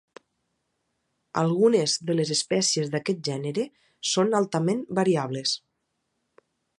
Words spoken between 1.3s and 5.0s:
Algunes de les espècies d'aquest gènere són altament